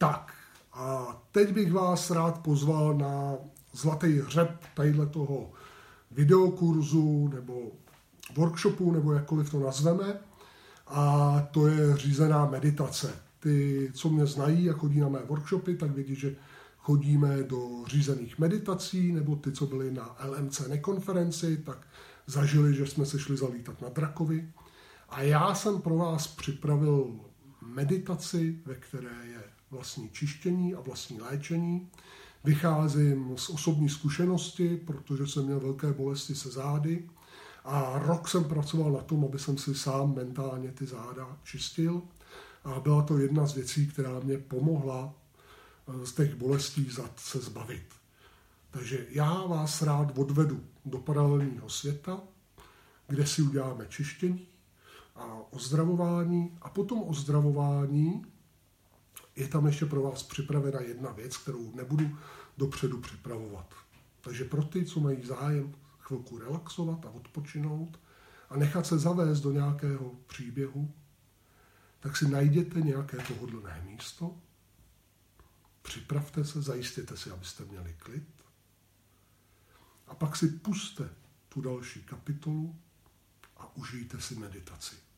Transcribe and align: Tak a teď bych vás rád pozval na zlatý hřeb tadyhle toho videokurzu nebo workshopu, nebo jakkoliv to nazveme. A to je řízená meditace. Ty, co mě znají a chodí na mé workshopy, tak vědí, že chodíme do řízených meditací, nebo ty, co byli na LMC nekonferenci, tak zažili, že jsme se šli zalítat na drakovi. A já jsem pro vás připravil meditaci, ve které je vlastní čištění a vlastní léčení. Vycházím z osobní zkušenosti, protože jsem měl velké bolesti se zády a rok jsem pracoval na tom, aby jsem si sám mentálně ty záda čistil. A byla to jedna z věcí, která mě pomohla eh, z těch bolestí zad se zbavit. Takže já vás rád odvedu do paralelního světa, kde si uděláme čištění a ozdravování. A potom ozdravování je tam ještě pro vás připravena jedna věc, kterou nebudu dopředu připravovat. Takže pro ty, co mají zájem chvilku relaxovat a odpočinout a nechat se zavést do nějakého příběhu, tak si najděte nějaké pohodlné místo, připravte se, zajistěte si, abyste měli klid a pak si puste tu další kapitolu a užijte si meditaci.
Tak 0.00 0.32
a 0.72 1.16
teď 1.32 1.52
bych 1.52 1.72
vás 1.72 2.10
rád 2.10 2.38
pozval 2.38 2.94
na 2.94 3.34
zlatý 3.72 4.18
hřeb 4.18 4.50
tadyhle 4.74 5.06
toho 5.06 5.50
videokurzu 6.10 7.28
nebo 7.28 7.72
workshopu, 8.34 8.92
nebo 8.92 9.12
jakkoliv 9.12 9.50
to 9.50 9.60
nazveme. 9.60 10.20
A 10.86 11.40
to 11.50 11.66
je 11.66 11.96
řízená 11.96 12.46
meditace. 12.46 13.12
Ty, 13.40 13.90
co 13.94 14.08
mě 14.08 14.26
znají 14.26 14.70
a 14.70 14.72
chodí 14.72 15.00
na 15.00 15.08
mé 15.08 15.18
workshopy, 15.26 15.76
tak 15.76 15.90
vědí, 15.90 16.14
že 16.14 16.36
chodíme 16.78 17.42
do 17.42 17.68
řízených 17.86 18.38
meditací, 18.38 19.12
nebo 19.12 19.36
ty, 19.36 19.52
co 19.52 19.66
byli 19.66 19.92
na 19.92 20.16
LMC 20.24 20.68
nekonferenci, 20.68 21.56
tak 21.56 21.86
zažili, 22.26 22.74
že 22.74 22.86
jsme 22.86 23.06
se 23.06 23.18
šli 23.18 23.36
zalítat 23.36 23.82
na 23.82 23.88
drakovi. 23.88 24.52
A 25.08 25.22
já 25.22 25.54
jsem 25.54 25.80
pro 25.80 25.96
vás 25.96 26.26
připravil 26.26 27.20
meditaci, 27.62 28.58
ve 28.66 28.74
které 28.74 29.26
je 29.26 29.59
vlastní 29.70 30.10
čištění 30.10 30.74
a 30.74 30.80
vlastní 30.80 31.20
léčení. 31.20 31.90
Vycházím 32.44 33.36
z 33.36 33.50
osobní 33.50 33.88
zkušenosti, 33.88 34.76
protože 34.76 35.26
jsem 35.26 35.44
měl 35.44 35.60
velké 35.60 35.92
bolesti 35.92 36.34
se 36.34 36.50
zády 36.50 37.08
a 37.64 37.98
rok 37.98 38.28
jsem 38.28 38.44
pracoval 38.44 38.92
na 38.92 39.00
tom, 39.00 39.24
aby 39.24 39.38
jsem 39.38 39.58
si 39.58 39.74
sám 39.74 40.14
mentálně 40.14 40.72
ty 40.72 40.86
záda 40.86 41.36
čistil. 41.44 42.02
A 42.64 42.80
byla 42.80 43.02
to 43.02 43.18
jedna 43.18 43.46
z 43.46 43.54
věcí, 43.54 43.86
která 43.86 44.20
mě 44.20 44.38
pomohla 44.38 45.14
eh, 45.88 46.06
z 46.06 46.12
těch 46.12 46.34
bolestí 46.34 46.90
zad 46.90 47.20
se 47.20 47.38
zbavit. 47.38 47.86
Takže 48.70 49.06
já 49.10 49.46
vás 49.46 49.82
rád 49.82 50.18
odvedu 50.18 50.60
do 50.84 50.98
paralelního 50.98 51.68
světa, 51.68 52.20
kde 53.08 53.26
si 53.26 53.42
uděláme 53.42 53.86
čištění 53.88 54.46
a 55.16 55.36
ozdravování. 55.50 56.58
A 56.62 56.70
potom 56.70 57.02
ozdravování 57.02 58.24
je 59.40 59.48
tam 59.48 59.66
ještě 59.66 59.86
pro 59.86 60.02
vás 60.02 60.22
připravena 60.22 60.80
jedna 60.80 61.12
věc, 61.12 61.36
kterou 61.36 61.74
nebudu 61.74 62.18
dopředu 62.58 63.00
připravovat. 63.00 63.74
Takže 64.20 64.44
pro 64.44 64.62
ty, 64.62 64.84
co 64.84 65.00
mají 65.00 65.26
zájem 65.26 65.74
chvilku 65.98 66.38
relaxovat 66.38 67.06
a 67.06 67.10
odpočinout 67.10 68.00
a 68.50 68.56
nechat 68.56 68.86
se 68.86 68.98
zavést 68.98 69.40
do 69.40 69.52
nějakého 69.52 70.14
příběhu, 70.26 70.94
tak 72.00 72.16
si 72.16 72.28
najděte 72.28 72.80
nějaké 72.80 73.16
pohodlné 73.28 73.82
místo, 73.86 74.36
připravte 75.82 76.44
se, 76.44 76.62
zajistěte 76.62 77.16
si, 77.16 77.30
abyste 77.30 77.64
měli 77.64 77.94
klid 77.98 78.44
a 80.06 80.14
pak 80.14 80.36
si 80.36 80.48
puste 80.48 81.10
tu 81.48 81.60
další 81.60 82.02
kapitolu 82.02 82.76
a 83.56 83.76
užijte 83.76 84.20
si 84.20 84.34
meditaci. 84.34 85.09